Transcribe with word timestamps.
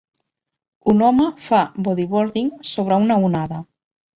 Un 0.93 1.03
home 1.09 1.27
fa 1.49 1.61
bodyboarding 1.89 2.51
sobre 2.71 3.01
una 3.07 3.23
onada. 3.29 3.63